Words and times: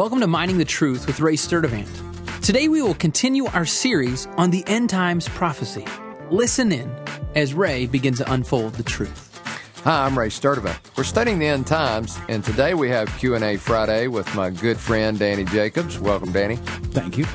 Welcome 0.00 0.20
to 0.20 0.26
Mining 0.26 0.56
the 0.56 0.64
Truth 0.64 1.06
with 1.06 1.20
Ray 1.20 1.34
Sturdivant. 1.34 1.86
Today 2.40 2.68
we 2.68 2.80
will 2.80 2.94
continue 2.94 3.44
our 3.48 3.66
series 3.66 4.26
on 4.38 4.50
the 4.50 4.66
end 4.66 4.88
times 4.88 5.28
prophecy. 5.28 5.84
Listen 6.30 6.72
in 6.72 6.90
as 7.34 7.52
Ray 7.52 7.84
begins 7.84 8.16
to 8.16 8.32
unfold 8.32 8.72
the 8.76 8.82
truth. 8.82 9.38
Hi, 9.84 10.06
I'm 10.06 10.18
Ray 10.18 10.28
Sturdivant. 10.28 10.78
We're 10.96 11.04
studying 11.04 11.38
the 11.38 11.48
end 11.48 11.66
times, 11.66 12.18
and 12.30 12.42
today 12.42 12.72
we 12.72 12.88
have 12.88 13.14
Q&A 13.18 13.58
Friday 13.58 14.06
with 14.06 14.34
my 14.34 14.48
good 14.48 14.78
friend 14.78 15.18
Danny 15.18 15.44
Jacobs. 15.44 15.98
Welcome, 15.98 16.32
Danny. 16.32 16.56
Thank 16.56 17.18
you. 17.18 17.26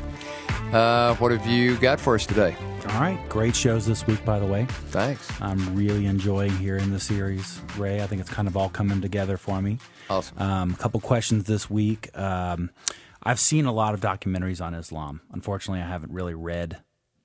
Uh, 0.73 1.13
what 1.17 1.31
have 1.31 1.45
you 1.45 1.77
got 1.77 1.99
for 1.99 2.15
us 2.15 2.25
today? 2.25 2.57
All 2.95 3.01
right, 3.01 3.19
great 3.27 3.57
shows 3.57 3.85
this 3.85 4.07
week, 4.07 4.23
by 4.23 4.39
the 4.39 4.45
way. 4.45 4.67
Thanks. 4.91 5.29
I'm 5.41 5.75
really 5.75 6.05
enjoying 6.05 6.51
hearing 6.51 6.93
the 6.93 6.99
series, 7.01 7.59
Ray. 7.77 8.01
I 8.01 8.07
think 8.07 8.21
it's 8.21 8.29
kind 8.29 8.47
of 8.47 8.55
all 8.55 8.69
coming 8.69 9.01
together 9.01 9.35
for 9.35 9.61
me. 9.61 9.79
Awesome. 10.09 10.41
Um, 10.41 10.71
a 10.71 10.77
couple 10.77 11.01
questions 11.01 11.43
this 11.43 11.69
week. 11.69 12.17
Um, 12.17 12.69
I've 13.21 13.41
seen 13.41 13.65
a 13.65 13.73
lot 13.73 13.95
of 13.95 13.99
documentaries 13.99 14.63
on 14.63 14.73
Islam. 14.73 15.19
Unfortunately, 15.33 15.81
I 15.81 15.89
haven't 15.89 16.13
really 16.13 16.35
read 16.35 16.77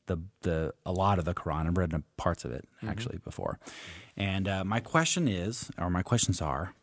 the 0.07 0.19
the 0.43 0.75
a 0.85 0.91
lot 0.91 1.21
of 1.21 1.25
the 1.25 1.35
Quran. 1.35 1.69
I've 1.69 1.79
read 1.79 2.03
parts 2.17 2.45
of 2.45 2.51
it 2.51 2.67
actually 2.85 3.19
before. 3.19 3.61
And 4.17 4.49
uh, 4.49 4.65
my 4.65 4.81
question 4.81 5.29
is, 5.29 5.71
or 5.79 5.89
my 5.89 6.03
questions 6.03 6.43
are, 6.43 6.75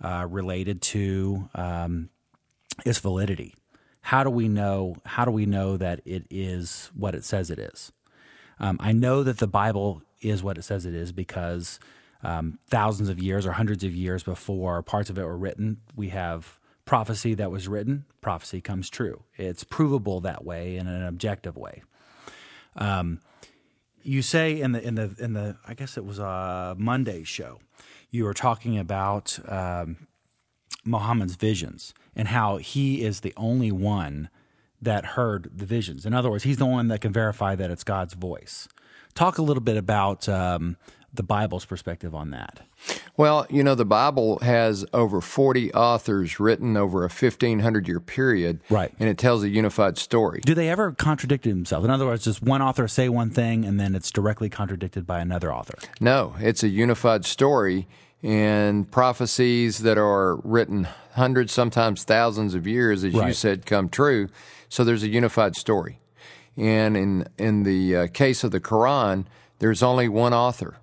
uh, 0.00 0.24
related 0.30 0.82
to 0.82 1.48
um, 1.56 2.10
its 2.86 3.00
validity. 3.00 3.56
How 4.02 4.22
do 4.22 4.30
we 4.30 4.46
know? 4.46 4.98
How 5.04 5.24
do 5.24 5.32
we 5.32 5.46
know 5.46 5.76
that 5.78 6.00
it 6.04 6.28
is 6.30 6.92
what 6.94 7.16
it 7.16 7.24
says 7.24 7.50
it 7.50 7.58
is? 7.58 7.90
Um, 8.60 8.76
I 8.80 8.92
know 8.92 9.22
that 9.22 9.38
the 9.38 9.46
Bible 9.46 10.02
is 10.20 10.42
what 10.42 10.58
it 10.58 10.62
says 10.62 10.86
it 10.86 10.94
is 10.94 11.12
because 11.12 11.80
um, 12.22 12.58
thousands 12.68 13.08
of 13.08 13.18
years 13.18 13.46
or 13.46 13.52
hundreds 13.52 13.82
of 13.82 13.94
years 13.94 14.22
before 14.22 14.82
parts 14.82 15.08
of 15.08 15.18
it 15.18 15.24
were 15.24 15.38
written, 15.38 15.78
we 15.96 16.10
have 16.10 16.58
prophecy 16.84 17.34
that 17.34 17.50
was 17.50 17.68
written. 17.68 18.04
Prophecy 18.20 18.60
comes 18.60 18.90
true. 18.90 19.22
It's 19.36 19.64
provable 19.64 20.20
that 20.20 20.44
way 20.44 20.76
in 20.76 20.86
an 20.86 21.06
objective 21.06 21.56
way. 21.56 21.82
Um, 22.76 23.20
you 24.02 24.22
say 24.22 24.60
in 24.60 24.72
the 24.72 24.86
in 24.86 24.94
the 24.94 25.14
in 25.18 25.32
the 25.34 25.56
I 25.66 25.74
guess 25.74 25.96
it 25.96 26.04
was 26.04 26.18
a 26.18 26.74
Monday 26.78 27.24
show, 27.24 27.60
you 28.10 28.24
were 28.24 28.34
talking 28.34 28.78
about 28.78 29.38
um, 29.48 30.08
Muhammad's 30.84 31.36
visions 31.36 31.94
and 32.16 32.28
how 32.28 32.56
he 32.56 33.02
is 33.02 33.20
the 33.20 33.34
only 33.36 33.70
one 33.70 34.28
that 34.82 35.04
heard 35.04 35.50
the 35.54 35.66
visions. 35.66 36.06
In 36.06 36.14
other 36.14 36.30
words, 36.30 36.44
he's 36.44 36.56
the 36.56 36.66
one 36.66 36.88
that 36.88 37.00
can 37.00 37.12
verify 37.12 37.54
that 37.54 37.70
it's 37.70 37.84
God's 37.84 38.14
voice. 38.14 38.68
Talk 39.14 39.38
a 39.38 39.42
little 39.42 39.62
bit 39.62 39.76
about 39.76 40.28
um, 40.28 40.76
the 41.12 41.22
Bible's 41.22 41.64
perspective 41.64 42.14
on 42.14 42.30
that. 42.30 42.60
Well, 43.16 43.46
you 43.50 43.62
know, 43.62 43.74
the 43.74 43.84
Bible 43.84 44.38
has 44.38 44.86
over 44.92 45.20
40 45.20 45.74
authors 45.74 46.40
written 46.40 46.76
over 46.76 47.00
a 47.00 47.08
1500 47.08 47.88
year 47.88 48.00
period. 48.00 48.60
Right. 48.70 48.92
And 48.98 49.08
it 49.08 49.18
tells 49.18 49.42
a 49.42 49.48
unified 49.48 49.98
story. 49.98 50.40
Do 50.44 50.54
they 50.54 50.68
ever 50.68 50.92
contradict 50.92 51.44
themselves? 51.44 51.84
In 51.84 51.90
other 51.90 52.06
words, 52.06 52.24
does 52.24 52.40
one 52.40 52.62
author 52.62 52.88
say 52.88 53.08
one 53.08 53.30
thing 53.30 53.64
and 53.64 53.78
then 53.78 53.94
it's 53.94 54.10
directly 54.10 54.48
contradicted 54.48 55.06
by 55.06 55.20
another 55.20 55.52
author? 55.52 55.78
No, 56.00 56.34
it's 56.38 56.62
a 56.62 56.68
unified 56.68 57.24
story. 57.24 57.88
And 58.22 58.90
prophecies 58.90 59.78
that 59.78 59.96
are 59.96 60.36
written 60.36 60.86
hundreds, 61.12 61.52
sometimes 61.52 62.04
thousands 62.04 62.54
of 62.54 62.66
years, 62.66 63.02
as 63.02 63.14
you 63.14 63.32
said, 63.32 63.64
come 63.64 63.88
true. 63.88 64.28
So 64.68 64.84
there's 64.84 65.02
a 65.02 65.08
unified 65.08 65.56
story. 65.56 66.00
And 66.56 66.96
in 66.96 67.26
in 67.38 67.62
the 67.62 67.96
uh, 67.96 68.06
case 68.08 68.44
of 68.44 68.50
the 68.50 68.60
Quran, 68.60 69.24
there's 69.58 69.82
only 69.82 70.08
one 70.08 70.34
author, 70.34 70.76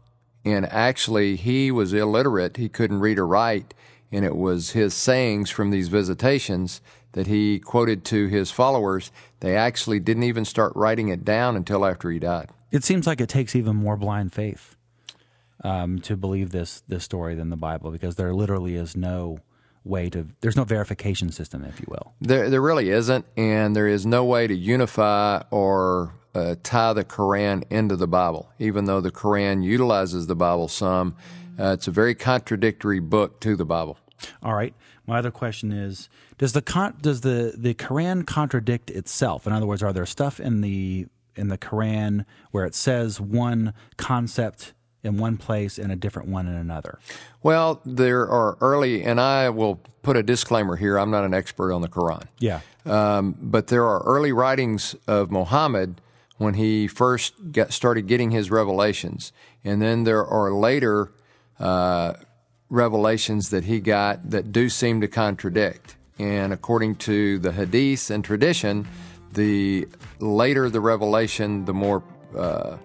and 0.44 0.66
actually 0.68 1.36
he 1.36 1.70
was 1.72 1.94
illiterate; 1.94 2.58
he 2.58 2.70
couldn't 2.70 3.02
read 3.02 3.20
or 3.20 3.28
write, 3.28 3.74
and 4.12 4.26
it 4.26 4.36
was 4.36 4.72
his 4.72 4.94
sayings 4.94 5.50
from 5.50 5.70
these 5.70 5.90
visitations 5.90 6.81
that 7.12 7.28
he 7.28 7.59
quoted 7.59 8.06
to 8.06 8.28
his 8.28 8.50
followers. 8.50 9.12
They 9.42 9.56
actually 9.56 10.00
didn't 10.00 10.24
even 10.24 10.46
start 10.46 10.74
writing 10.76 11.09
it 11.09 11.24
down 11.26 11.56
until 11.56 11.86
after 11.86 12.09
he 12.09 12.18
died. 12.18 12.50
It 12.72 12.84
seems 12.84 13.06
like 13.06 13.22
it 13.22 13.30
takes 13.30 13.56
even 13.56 13.76
more 13.76 13.97
blind 13.97 14.34
faith 14.34 14.77
um, 15.63 16.00
to 16.00 16.16
believe 16.16 16.51
this 16.51 16.84
this 16.88 17.03
story 17.03 17.35
than 17.35 17.50
the 17.50 17.57
Bible 17.57 17.91
because 17.91 18.16
there 18.16 18.34
literally 18.34 18.75
is 18.75 18.95
no 18.95 19.40
way 19.84 20.09
to 20.09 20.28
there's 20.41 20.56
no 20.56 20.63
verification 20.63 21.31
system, 21.31 21.63
if 21.63 21.79
you 21.79 21.85
will. 21.90 22.13
There, 22.22 22.50
there 22.50 22.62
really 22.62 22.90
isn't, 22.90 23.25
and 23.35 23.75
there 23.75 23.88
is 23.88 24.06
no 24.06 24.23
way 24.25 24.47
to 24.47 24.53
unify 24.53 25.44
or 25.50 26.13
uh, 26.35 26.56
tie 26.63 26.94
the 26.94 27.06
Quran 27.06 27.63
into 27.69 27.96
the 27.96 28.07
Bible. 28.07 28.51
Even 28.59 28.85
though 28.85 29.01
the 29.01 29.12
Quran 29.12 29.63
utilizes 29.63 30.28
the 30.28 30.35
Bible 30.35 30.67
some, 30.67 31.16
uh, 31.59 31.73
it's 31.73 31.88
a 31.88 31.91
very 31.91 32.13
contradictory 32.13 33.00
book 33.00 33.40
to 33.41 33.56
the 33.56 33.66
Bible. 33.66 33.97
All 34.44 34.53
right. 34.53 34.73
My 35.06 35.19
other 35.19 35.31
question 35.31 35.72
is: 35.72 36.09
Does 36.38 36.53
the 36.53 36.62
con- 36.62 36.97
does 37.01 37.22
the 37.22 37.53
the 37.57 37.73
Quran 37.73 38.25
contradict 38.28 38.91
itself? 38.91 39.47
In 39.47 39.53
other 39.53 39.66
words, 39.66 39.81
are 39.81 39.94
there 39.94 40.06
stuff 40.06 40.40
in 40.40 40.62
the 40.62 41.07
in 41.35 41.47
the 41.50 41.57
Quran 41.57 42.25
where 42.51 42.66
it 42.66 42.75
says 42.75 43.22
one 43.22 43.73
concept 43.96 44.73
in 45.03 45.18
one 45.18 45.38
place 45.38 45.78
and 45.78 45.91
a 45.91 45.96
different 45.96 46.28
one 46.28 46.47
in 46.47 46.56
another? 46.56 47.00
Well, 47.44 47.81
there 47.85 48.28
are 48.30 48.58
early, 48.62 49.03
and 49.03 49.19
I 49.19 49.50
will 49.50 49.75
put 50.02 50.18
a 50.18 50.24
disclaimer 50.24 50.75
here. 50.75 50.97
I'm 50.97 51.12
not 51.12 51.24
an 51.24 51.34
expert 51.34 51.74
on 51.74 51.81
the 51.81 51.90
Quran. 51.90 52.24
Yeah. 52.40 52.62
Um, 52.85 53.35
but 53.40 53.68
there 53.68 53.85
are 53.85 54.02
early 54.03 54.31
writings 54.31 54.96
of 55.08 55.31
Muhammad 55.31 56.02
when 56.38 56.53
he 56.53 56.88
first 56.88 57.34
got, 57.52 57.74
started 57.74 58.08
getting 58.08 58.31
his 58.31 58.52
revelations, 58.52 59.31
and 59.63 59.81
then 59.81 60.03
there 60.03 60.25
are 60.25 60.52
later 60.52 61.12
uh, 61.59 62.14
revelations 62.69 63.50
that 63.50 63.66
he 63.66 63.79
got 63.79 64.29
that 64.29 64.52
do 64.52 64.69
seem 64.69 65.02
to 65.02 65.08
contradict. 65.08 65.96
And 66.19 66.52
according 66.52 66.96
to 66.96 67.40
the 67.40 67.52
Hadith 67.52 68.09
and 68.09 68.24
tradition, 68.24 68.88
the 69.34 69.88
later 70.19 70.69
the 70.69 70.79
revelation, 70.79 71.66
the 71.66 71.74
more 71.74 72.03
uh, 72.35 72.78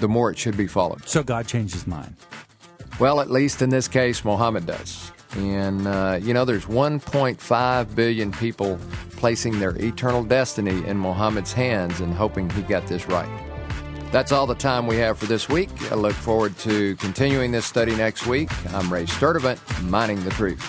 the 0.00 0.08
more 0.08 0.30
it 0.30 0.38
should 0.38 0.56
be 0.56 0.66
followed. 0.66 1.08
So 1.08 1.22
God 1.22 1.46
changed 1.46 1.74
his 1.74 1.86
mind. 1.86 2.16
Well, 2.98 3.20
at 3.20 3.30
least 3.30 3.62
in 3.62 3.70
this 3.70 3.88
case, 3.88 4.24
Mohammed 4.24 4.66
does. 4.66 5.12
And, 5.36 5.86
uh, 5.86 6.18
you 6.22 6.32
know, 6.32 6.44
there's 6.44 6.64
1.5 6.64 7.94
billion 7.94 8.32
people 8.32 8.78
placing 9.16 9.58
their 9.58 9.76
eternal 9.76 10.24
destiny 10.24 10.86
in 10.86 10.96
Mohammed's 10.96 11.52
hands 11.52 12.00
and 12.00 12.14
hoping 12.14 12.48
he 12.50 12.62
got 12.62 12.86
this 12.86 13.06
right. 13.06 13.28
That's 14.12 14.32
all 14.32 14.46
the 14.46 14.54
time 14.54 14.86
we 14.86 14.96
have 14.96 15.18
for 15.18 15.26
this 15.26 15.48
week. 15.48 15.68
I 15.90 15.94
look 15.94 16.14
forward 16.14 16.56
to 16.58 16.96
continuing 16.96 17.52
this 17.52 17.66
study 17.66 17.94
next 17.94 18.26
week. 18.26 18.48
I'm 18.72 18.90
Ray 18.90 19.04
Sturdivant, 19.04 19.58
Mining 19.88 20.22
the 20.24 20.30
Truth. 20.30 20.62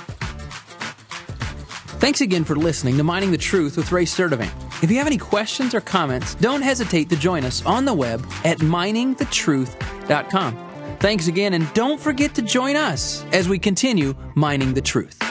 Thanks 1.99 2.21
again 2.21 2.43
for 2.43 2.55
listening 2.55 2.97
to 2.97 3.03
Mining 3.03 3.31
the 3.31 3.37
Truth 3.37 3.77
with 3.77 3.91
Ray 3.91 4.05
Sturdivant. 4.05 4.66
If 4.83 4.91
you 4.91 4.97
have 4.97 5.07
any 5.07 5.17
questions 5.17 5.73
or 5.73 5.81
comments, 5.81 6.35
don't 6.35 6.61
hesitate 6.61 7.09
to 7.09 7.15
join 7.15 7.43
us 7.43 7.65
on 7.65 7.85
the 7.85 7.93
web 7.93 8.23
at 8.45 8.59
miningthetruth.com. 8.59 10.97
Thanks 10.99 11.27
again, 11.27 11.53
and 11.53 11.73
don't 11.73 11.99
forget 11.99 12.35
to 12.35 12.43
join 12.43 12.75
us 12.75 13.25
as 13.31 13.49
we 13.49 13.57
continue 13.57 14.13
mining 14.35 14.75
the 14.75 14.81
truth. 14.81 15.26